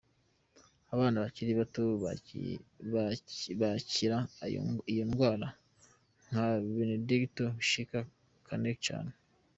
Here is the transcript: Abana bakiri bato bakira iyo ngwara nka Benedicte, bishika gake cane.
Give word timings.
Abana 0.93 1.17
bakiri 1.23 1.51
bato 1.59 1.81
bakira 3.61 4.19
iyo 4.93 5.03
ngwara 5.09 5.47
nka 6.27 6.45
Benedicte, 6.75 7.43
bishika 7.57 7.99
gake 8.47 8.79
cane. 8.85 9.13